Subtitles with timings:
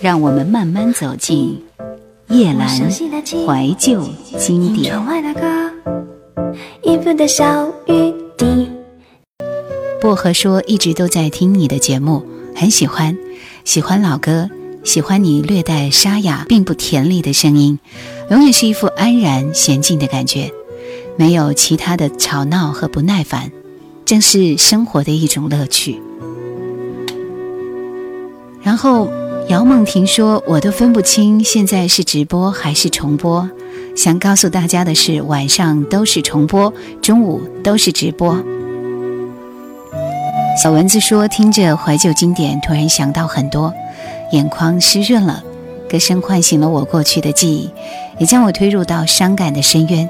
[0.00, 1.62] 让我们慢慢走进
[2.28, 4.02] 叶阑怀旧
[4.38, 4.94] 经典。
[10.00, 12.24] 薄荷说一直都在听你的节目，
[12.56, 13.14] 很喜欢，
[13.66, 14.48] 喜欢老歌，
[14.84, 17.78] 喜欢你略带沙哑并不甜腻的声音，
[18.30, 20.50] 永远是一副安然娴静的感觉，
[21.16, 23.52] 没有其他的吵闹和不耐烦，
[24.06, 26.00] 正是生活的一种乐趣。
[28.62, 29.10] 然后。
[29.50, 33.50] 姚梦婷说：“我都分不清现在是直播还是重播。
[33.96, 38.40] 想告诉大家的是，晚上都是重播，中午都是直播。”
[40.62, 43.74] 小蚊子说：“听着怀旧经典，突然想到很多，
[44.30, 45.42] 眼眶湿润了。
[45.90, 47.68] 歌声唤醒了我过去的记忆，
[48.20, 50.08] 也将我推入到伤感的深渊。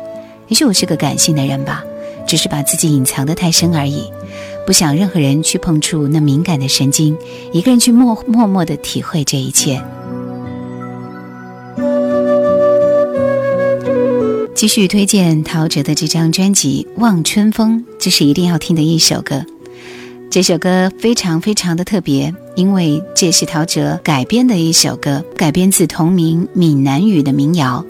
[0.48, 1.82] 也许我是个感性的人吧，
[2.26, 4.12] 只是把自己隐藏得太深而已。”
[4.70, 7.18] 不想任何人去碰触那敏感的神经，
[7.52, 9.82] 一个人去默默默的体会这一切。
[14.54, 19.44] 继续推荐陶喆的这张专辑《望春风》，这是一定要听的一首歌。
[20.30, 27.84] 这首歌非常非常的特别，因为这是陶喆改编的一首歌，改编自同名闽南语的民谣。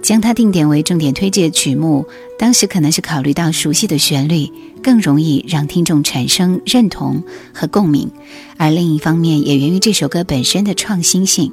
[0.00, 2.04] 将它定点为重点推荐曲目，
[2.36, 4.50] 当时可能是考虑到熟悉的旋律
[4.82, 7.22] 更容易让听众产生认同
[7.54, 8.10] 和共鸣，
[8.56, 11.50] 而另一方面也源于这首歌本身的创新性。《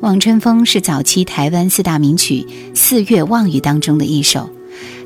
[0.00, 4.50] 望春风》是早期台湾四大名曲《四月望雨》当中的一首，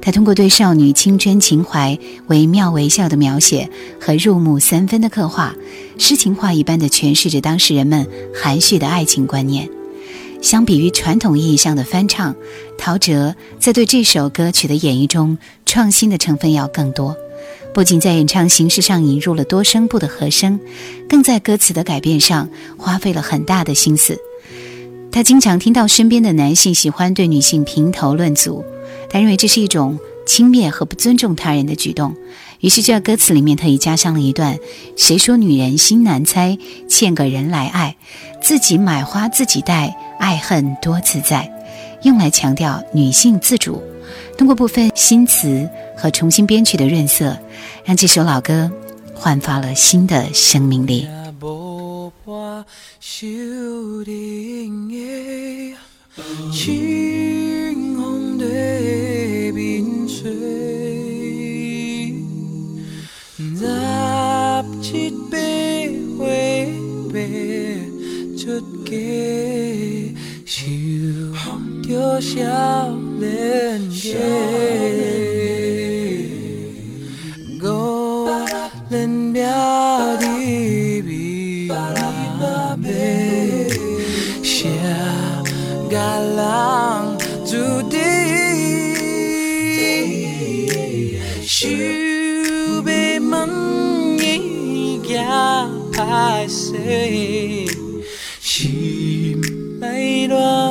[0.00, 3.68] 它通过对少女青春情怀惟妙惟肖的描写
[4.00, 5.54] 和入木三分的刻画，
[5.98, 9.68] 诗情画一般的诠释着当时人们含蓄的爱情观念。
[10.40, 12.34] 相比于传统意义上的翻唱，
[12.78, 17.14] 陶喆在对这首歌曲的演绎中，创新的成分要更多。
[17.76, 20.58] 不仅在演唱形式上引入了多声部的和声，
[21.06, 24.18] 更在歌词的改变上花费了很大的心思。
[25.12, 28.64] 他经常听到身边的男性喜欢对女性评头论足，
[29.10, 32.16] 他认为这是一种轻蔑和不尊重他人的举动。
[32.60, 34.58] 于是，这歌词里面特意加上了一段
[34.96, 36.56] ：“谁说女人心难猜，
[36.88, 37.96] 欠个人来爱，
[38.40, 41.52] 自己买花自己戴，爱恨多自在。”
[42.04, 43.82] 用来强调女性自主。
[44.36, 47.36] 通过部分新词和重新编曲的润色，
[47.84, 48.70] 让这首老歌
[49.14, 51.08] 焕发了新的生命力。
[71.88, 72.34] 多少
[73.20, 74.16] 连接，
[77.62, 78.44] 我
[78.90, 79.46] 连表
[80.16, 80.26] 的
[81.02, 81.70] 比
[82.40, 83.68] 那美，
[84.42, 84.66] 下
[85.88, 85.96] 个
[86.34, 87.54] 浪注
[87.88, 87.96] 定，
[91.46, 97.68] 就被梦一样拍碎，
[98.40, 99.40] 心
[99.80, 100.65] 内乱。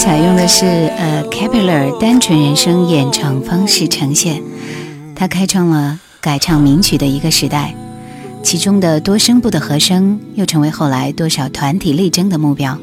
[0.00, 4.42] 采用的是呃 capular 单纯人声演唱方式呈现，
[5.14, 7.74] 它开创了改唱名曲的一个时代，
[8.42, 12.78] 其中的多声部的和声又成为后来多少团体力争的目标。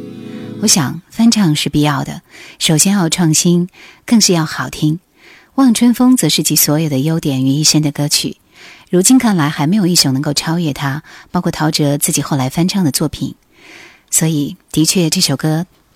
[0.61, 2.21] 我想翻唱是必要的，
[2.59, 3.67] 首先要创新，
[4.05, 4.99] 更是要好听。
[5.55, 8.37] 望春风则是集所有的优点于一身的歌曲，
[8.91, 13.33] 如今看来还没有一首能够超越它，包括陶喆自己后来翻唱的作品。
[14.11, 15.65] 所以，的确这首歌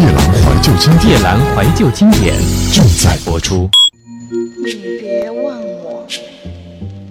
[0.00, 2.34] 夜阑怀旧经典，夜阑怀旧经典
[2.72, 3.68] 正在播出。
[4.64, 5.44] 你别问
[5.84, 6.06] 我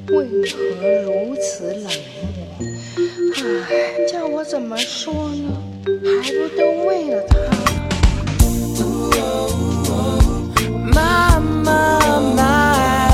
[0.08, 3.38] 为何如此冷漠，
[3.70, 3.72] 唉，
[4.12, 5.54] 叫我怎么说呢？
[5.86, 7.36] 还不都为了他？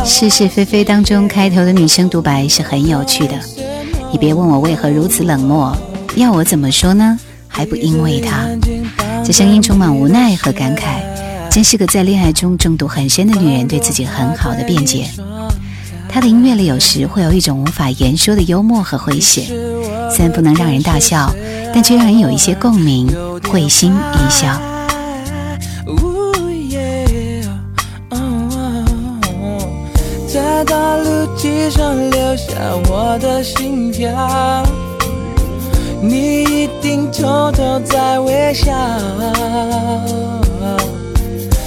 [0.05, 3.33] 是是非非当中开头的女生独白是很有趣的。
[4.09, 5.75] 你别问我为何如此冷漠，
[6.15, 7.19] 要我怎么说呢？
[7.47, 8.47] 还不因为他，
[9.25, 11.01] 这声音充满无奈和感慨，
[11.49, 15.09] 真是个在恋爱中中毒很深的女人对自己很好的辩解。
[16.07, 19.47] 她的音乐里有时会有一种无法言说的幽默和诙谐，
[20.11, 21.33] 虽然不能让人大笑，
[21.73, 23.07] 但却让人有一些共鸣，
[23.49, 24.61] 会心一笑。
[30.31, 32.53] 在大路机上留下
[32.89, 34.11] 我的心跳，
[36.01, 38.71] 你一定偷偷在微笑。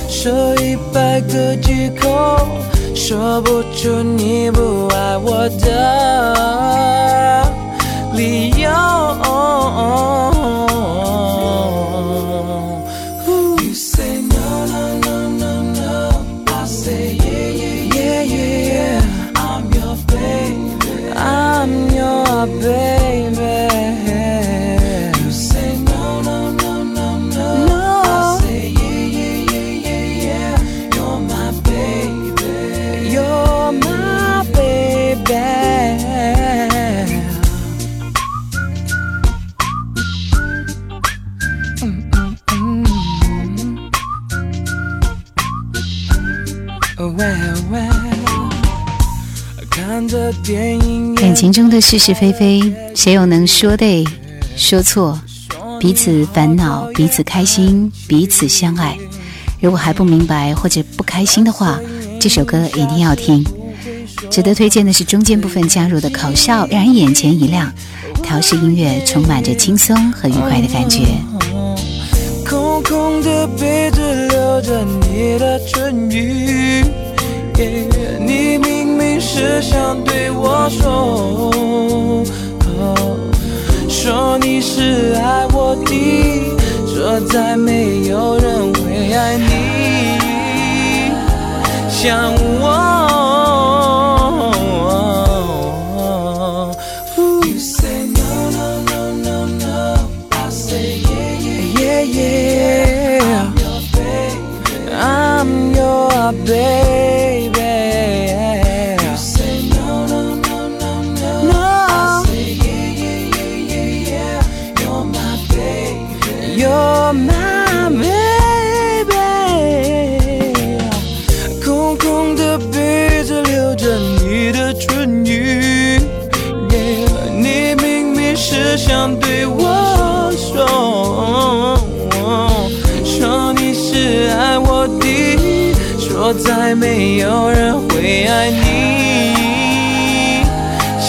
[0.09, 2.47] 说一百个借口，
[2.95, 5.67] 说不出你不爱我的
[8.15, 8.69] 理由。
[51.15, 52.61] 感情中的是是非非，
[52.93, 54.05] 谁又能说对
[54.57, 55.17] 说错？
[55.79, 58.97] 彼此烦恼，彼此开心，彼此相爱。
[59.61, 61.79] 如果还不明白或者不开心的话，
[62.19, 63.45] 这首歌一定要听。
[64.29, 67.73] 值得推荐的是中间部分加入的口哨，让人眼前一亮。
[68.25, 71.07] 调式音乐充满着轻松和愉快的感觉。
[72.89, 76.83] 空的杯子留着你的唇语，
[78.19, 81.53] 你明明是想对我说，
[83.91, 89.45] 说你是爱我的，说再没有人会爱你
[91.91, 92.88] 像我。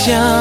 [0.10, 0.39] 像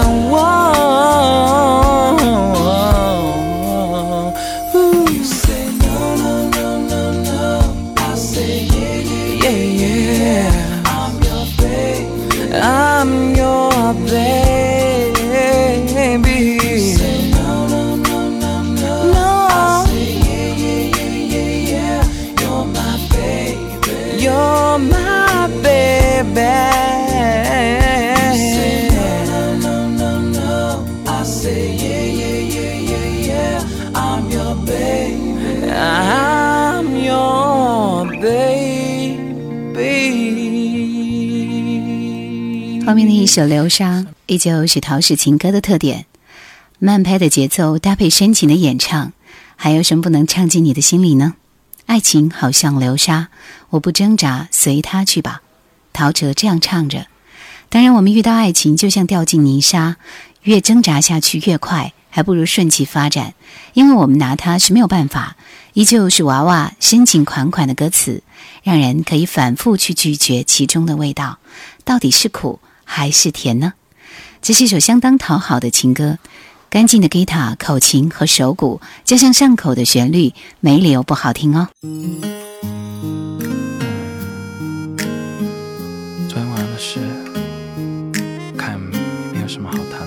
[43.29, 46.07] 一首《流沙》依旧是陶氏情歌的特点，
[46.79, 49.13] 慢拍的节奏搭配深情的演唱，
[49.55, 51.35] 还有什么不能唱进你的心里呢？
[51.85, 53.29] 爱情好像流沙，
[53.69, 55.43] 我不挣扎，随它去吧。
[55.93, 57.07] 陶喆这样唱着。
[57.69, 59.99] 当然，我们遇到爱情就像掉进泥沙，
[60.45, 63.35] 越挣扎下去越快，还不如顺其发展，
[63.75, 65.37] 因为我们拿它是没有办法。
[65.75, 68.23] 依旧是娃娃深情款款的歌词，
[68.63, 71.39] 让人可以反复去咀嚼其中的味道，
[71.85, 72.59] 到底是苦
[72.91, 73.75] 还是甜呢？
[74.41, 76.19] 这是一首相当讨好的情歌，
[76.71, 81.69] 干净的吉他、口琴和手鼓，加上上口的旋律，没理由不好听哦。
[86.29, 86.99] 昨天晚上的事，
[88.57, 89.98] 看没有什么好谈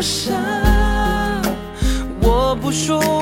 [0.00, 0.34] 伤。
[2.20, 3.15] 我不说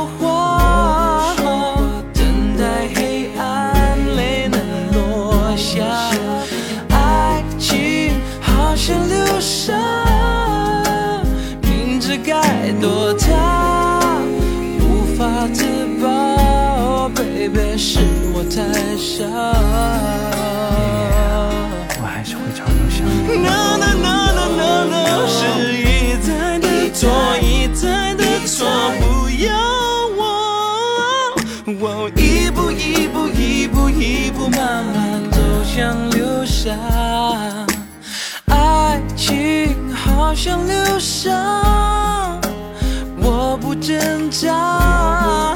[43.80, 45.54] 挣扎，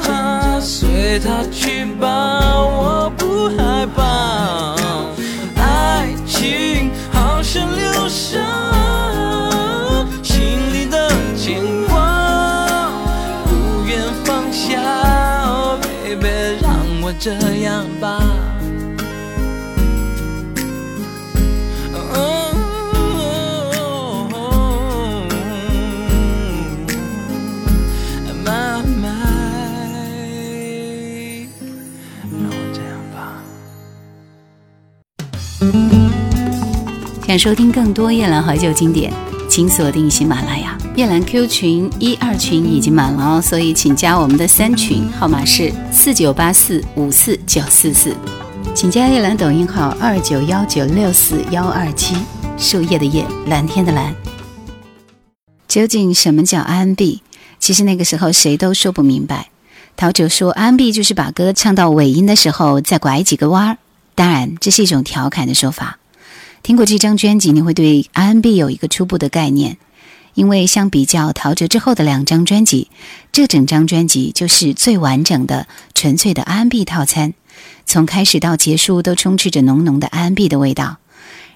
[0.59, 2.07] 随它去吧，
[2.59, 4.75] 我不害怕。
[5.61, 8.39] 爱情好像流沙，
[10.21, 10.35] 心
[10.73, 12.89] 里的牵挂
[13.45, 14.81] 不愿放下。
[15.45, 16.27] 哦，baby，
[16.61, 17.31] 让我这
[17.63, 18.21] 样吧。
[37.29, 39.13] 想收听更多夜兰怀旧经典，
[39.47, 40.75] 请锁定喜马拉雅。
[40.95, 48.15] 夜兰 Q 群一二群已经满了哦，所以请加我们的三群，号码是四九八四五四九四四。
[48.73, 52.15] 请加夜兰抖音号二九幺九六四幺二七，
[52.57, 54.11] 树叶的叶，蓝天的蓝。
[55.67, 57.21] 究竟什么叫 R&B？
[57.59, 59.49] 其实那个时候谁都说不明白。
[59.95, 63.77] 陶喆说，R&B 就是把歌唱到尾音的时候再拐几个弯儿。
[64.15, 65.98] 当然，这是一种调侃的说法。
[66.63, 69.77] 听过这张专辑，你会对 RNB 有一个初步的概念。
[70.35, 72.89] 因为相比较陶喆之后的两张专辑，
[73.31, 77.33] 这整张专辑就是最完整的、纯粹的 RNB 套餐，
[77.85, 80.97] 从开始到结束都充斥着浓浓的 RNB 的味道。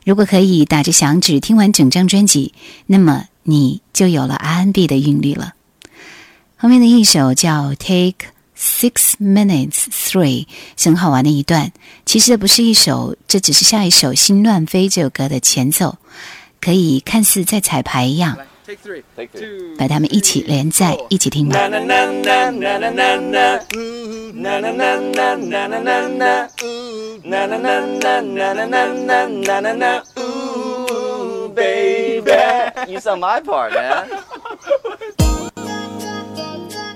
[0.04, 2.54] 如果可以打着响指听完整张专辑，
[2.88, 5.54] 那么你就有了 RNB 的韵律了。
[6.58, 8.33] 后面的一首叫《Take
[8.64, 10.46] Six Minutes Three》，
[10.82, 11.74] 很好玩的一段。
[12.06, 15.98] 其实这不是一首，这只是下一首《心乱飞》这首歌的前奏，
[16.62, 18.38] 可以看似在彩排一样。
[19.78, 21.60] 把它们一起连在一起听吧。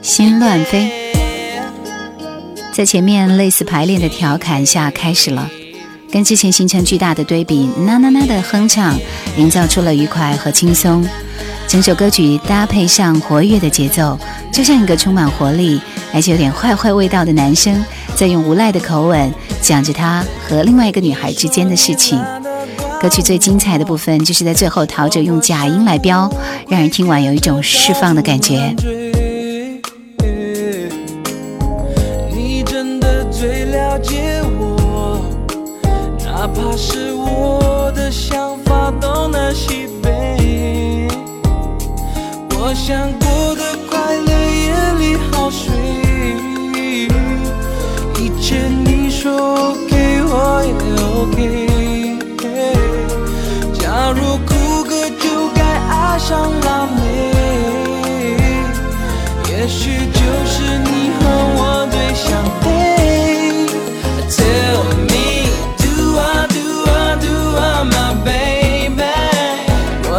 [0.02, 1.07] 心乱飞，
[2.78, 5.50] 在前面类似排练的调侃下开始了，
[6.12, 7.68] 跟之前形成巨大的对比。
[7.76, 8.96] 呐呐呐的哼唱，
[9.36, 11.04] 营造出了愉快和轻松。
[11.68, 14.16] 整首歌曲搭配上活跃的节奏，
[14.54, 15.82] 就像一个充满活力
[16.14, 17.84] 而且有点坏坏味道的男生，
[18.16, 22.24] 在用无赖的口吻讲着他和另外一个女孩之间的事情。
[23.02, 26.32] 歌曲最精彩的部分就是在最后，陶喆用假音来飙，
[26.70, 28.76] 让人听完有一种释放的感觉。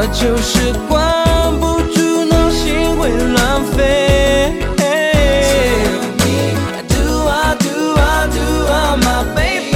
[0.00, 0.96] 我就是管
[1.58, 4.54] 不住脑心会乱飞。
[4.76, 6.54] Tell me,
[6.86, 9.74] do I, do I, do I, my baby？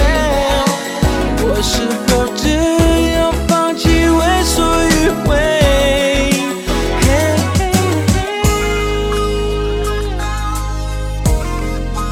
[1.42, 2.46] 我是否只
[3.14, 4.54] 要放弃为所
[4.84, 5.30] 欲为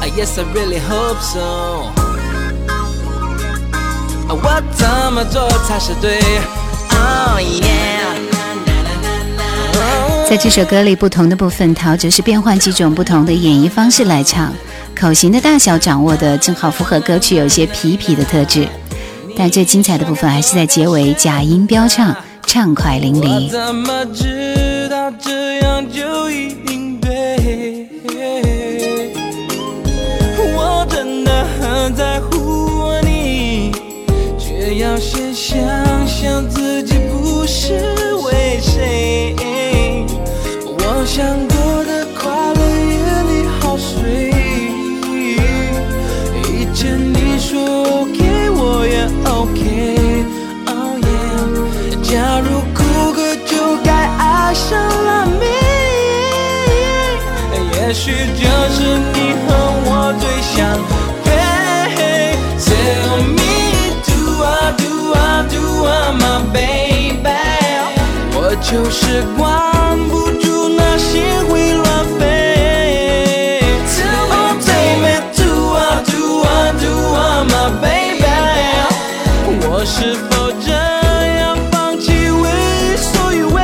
[0.01, 1.87] ？I guess I really hope so。
[4.27, 6.19] 我怎么做才是对。
[10.29, 14.53] 在这首歌里，不同的部分，陶喆是变换几种不同的演绎方式来唱，
[14.97, 18.65] 口型的大小掌握的正好符合歌曲有些痞痞的特质。
[19.35, 23.51] 但最精彩的部分还是在结尾假音飙唱，畅快淋漓。
[30.53, 32.40] 我真的很在乎，
[34.81, 35.61] 要先想
[36.07, 37.75] 想自己不是
[38.23, 39.35] 为谁。
[40.65, 42.97] 我想过的快乐夜
[43.29, 44.31] 里好睡，
[46.49, 49.61] 一切你说 OK 我也 OK。
[50.65, 55.45] Oh yeah，假如哭个就该爱上了你，
[57.77, 59.47] 也许就是你和
[59.85, 60.57] 我最相
[68.71, 73.59] 就是关不住那心会乱飞。
[73.85, 78.23] Tell me baby do I do I do I my baby？
[79.67, 83.59] 我是否这样放弃为所欲为？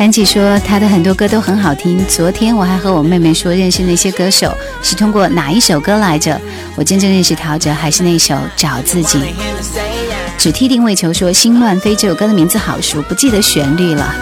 [0.00, 2.04] 安吉说他的很多歌都很好听。
[2.06, 6.40] 昨天我还和我妹妹说，认识那些歌手是通过哪一首歌来着？
[6.74, 9.18] 我真正认识陶喆还是那首《找自己》。
[10.38, 14.12] 只踢定位球说《心乱飞》这首歌的名字好熟，不记得旋律了。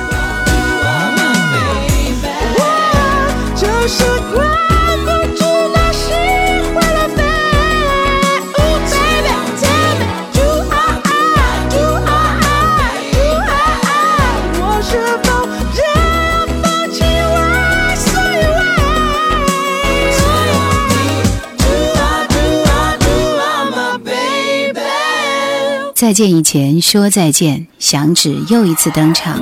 [26.00, 29.38] 再见以前说再见，响指又一次登场。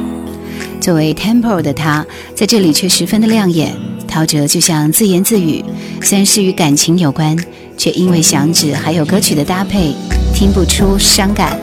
[0.81, 3.73] 作为 Tempo 的他，在这里却十分的亮眼。
[4.09, 5.64] 陶喆就像自言自语，
[6.03, 7.37] 虽然是与感情有关，
[7.77, 9.94] 却因为响指还有歌曲的搭配，
[10.35, 11.57] 听不出伤感，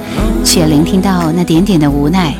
[0.45, 2.33] 却聆听到那点点的无奈。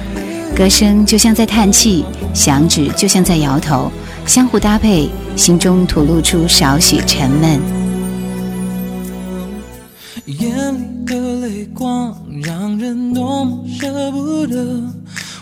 [0.56, 3.92] 歌声就像在叹气，响指就像在摇头，
[4.26, 7.60] 相互搭配，心中吐露出少许沉闷。
[10.28, 10.95] 眼
[11.74, 14.82] 光让人多么舍不得，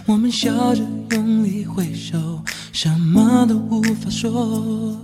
[0.05, 0.81] 我们笑着
[1.11, 2.17] 用力挥手，
[2.71, 4.97] 什么都无法说。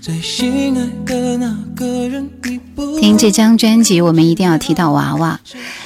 [0.00, 5.40] 最心爱的那个人已不听这张专辑，我们一定要提到娃娃，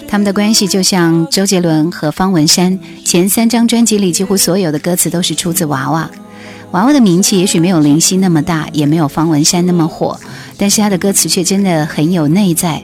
[0.09, 2.79] 他们的关系就像周杰伦和方文山。
[3.05, 6.11] 前三张专辑里，几乎所有的歌词都是出自娃娃。
[6.73, 10.19] 娃娃的名气也许没有林夕那么大，也没有方文山那么火，
[10.57, 12.83] 但是他的歌词却真的很有内在。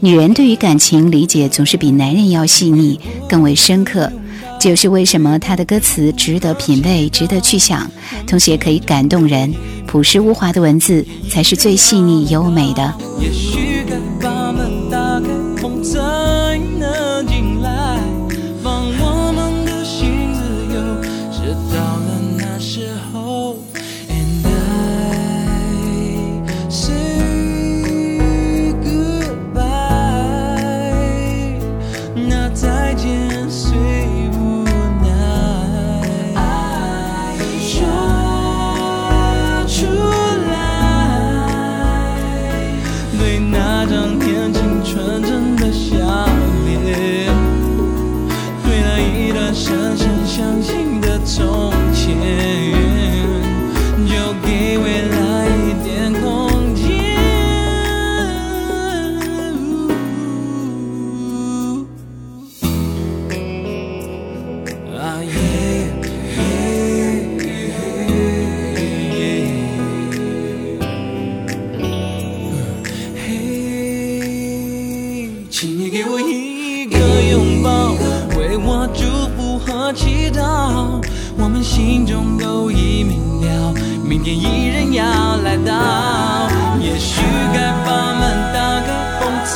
[0.00, 4.12] 女人对于感情理解总是比男人要细腻，更为深刻。
[4.58, 7.90] 这就是为什么他的歌词值得品味，值得去想，
[8.26, 9.52] 同时也可以感动人。
[9.86, 12.94] 朴实无华的文字才是最细腻优美的。
[13.20, 15.66] 也许该把门打开，
[79.92, 81.00] 祈祷。
[81.38, 86.48] 我们心中都已明了，明天依然要来到。
[86.80, 87.20] 也许
[87.52, 88.22] 该把门
[88.54, 88.88] 打个，
[89.20, 89.54] 风采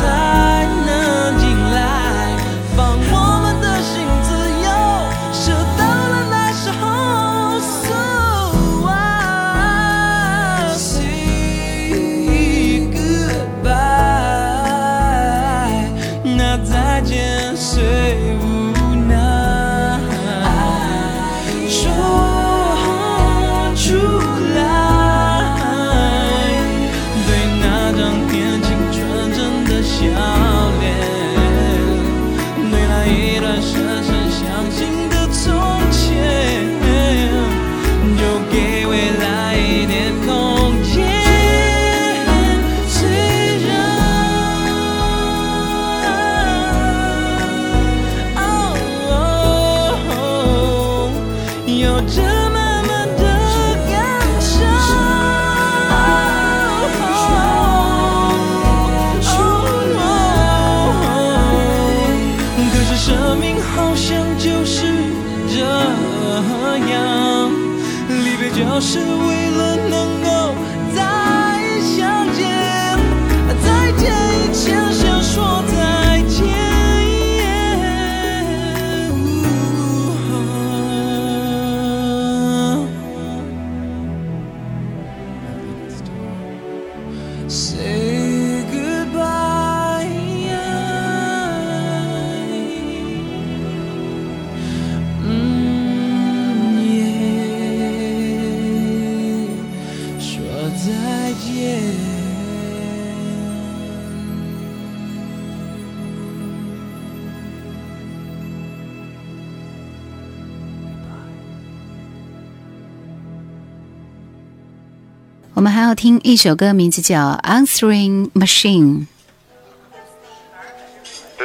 [116.00, 119.06] 听一首歌，名字叫《Answering Machine》。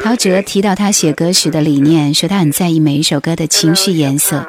[0.02, 4.48] 陶喆提到他写歌时的理念，说他很在意每一首歌的情绪颜色，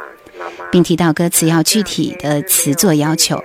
[0.70, 3.42] 并提到歌词要具体的词作要求，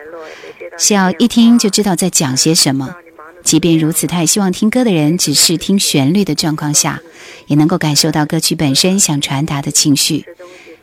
[0.77, 2.95] 是要一听就知道在讲些什么。
[3.43, 7.01] 即便如此，他也希望听歌的人只是听旋律的状况下，
[7.47, 10.23] 也能够感受到歌曲本身想传达的情绪。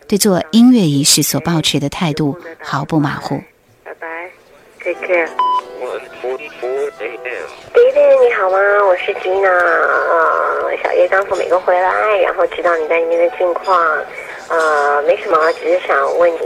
[0.09, 3.41] 对做音乐仪式所保持的态度毫不马虎。
[3.85, 4.31] 拜拜
[4.83, 5.29] ，Take care。
[8.39, 8.57] 好吗？
[8.87, 11.91] 我是吉娜，呃，小叶刚从美国回来，
[12.23, 13.77] 然后知道你在那边的近况，
[14.49, 16.39] 呃，没什么，只是想问你。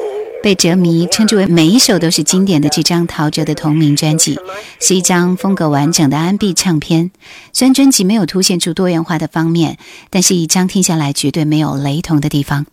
[0.42, 4.40] 被哲迷称之为每一首都是经典的这张陶喆的同名专辑，
[4.80, 7.10] 是一张风格完整的 R&B 唱片。
[7.52, 9.76] 虽然专辑没有凸显出多元化的方面，
[10.08, 12.64] 但是一张听下来绝对没有雷同的地方。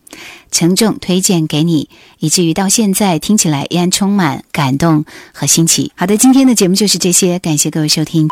[0.49, 5.03] 承重推荐给你，以至于到现在听起来依然充满感动
[5.33, 5.91] 和新奇。
[5.97, 8.29] 好的，今天的节目就是这些，感谢各位收听。